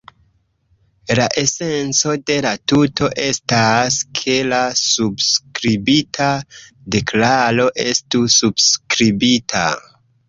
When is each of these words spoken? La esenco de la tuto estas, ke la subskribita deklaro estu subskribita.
La 1.17 1.25
esenco 1.41 2.15
de 2.29 2.37
la 2.45 2.53
tuto 2.71 3.09
estas, 3.27 3.97
ke 4.21 4.37
la 4.53 4.63
subskribita 4.81 6.31
deklaro 6.97 7.69
estu 7.93 8.25
subskribita. 8.41 9.65